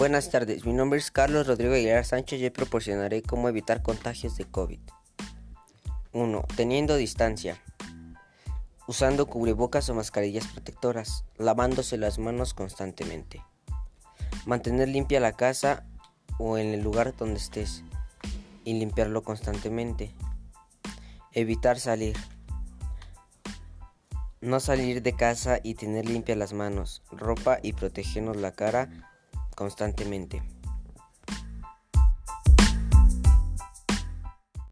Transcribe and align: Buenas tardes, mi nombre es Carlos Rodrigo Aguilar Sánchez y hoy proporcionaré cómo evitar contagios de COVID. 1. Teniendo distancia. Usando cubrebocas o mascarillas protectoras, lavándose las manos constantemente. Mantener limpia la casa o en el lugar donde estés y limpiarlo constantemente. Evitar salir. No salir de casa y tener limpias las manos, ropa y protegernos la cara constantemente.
Buenas 0.00 0.30
tardes, 0.30 0.64
mi 0.64 0.72
nombre 0.72 0.98
es 0.98 1.10
Carlos 1.10 1.46
Rodrigo 1.46 1.74
Aguilar 1.74 2.06
Sánchez 2.06 2.40
y 2.40 2.44
hoy 2.44 2.50
proporcionaré 2.50 3.20
cómo 3.20 3.50
evitar 3.50 3.82
contagios 3.82 4.34
de 4.38 4.46
COVID. 4.46 4.80
1. 6.12 6.44
Teniendo 6.56 6.96
distancia. 6.96 7.62
Usando 8.86 9.26
cubrebocas 9.26 9.90
o 9.90 9.94
mascarillas 9.94 10.46
protectoras, 10.46 11.26
lavándose 11.36 11.98
las 11.98 12.18
manos 12.18 12.54
constantemente. 12.54 13.44
Mantener 14.46 14.88
limpia 14.88 15.20
la 15.20 15.32
casa 15.32 15.84
o 16.38 16.56
en 16.56 16.68
el 16.68 16.80
lugar 16.80 17.14
donde 17.14 17.36
estés 17.36 17.84
y 18.64 18.78
limpiarlo 18.78 19.22
constantemente. 19.22 20.14
Evitar 21.32 21.78
salir. 21.78 22.16
No 24.40 24.60
salir 24.60 25.02
de 25.02 25.12
casa 25.12 25.60
y 25.62 25.74
tener 25.74 26.08
limpias 26.08 26.38
las 26.38 26.54
manos, 26.54 27.02
ropa 27.12 27.58
y 27.62 27.74
protegernos 27.74 28.38
la 28.38 28.52
cara 28.52 29.09
constantemente. 29.60 30.59